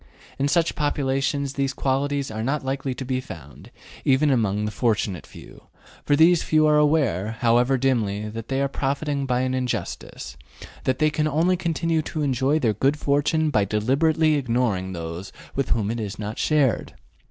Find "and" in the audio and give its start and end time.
10.63-10.69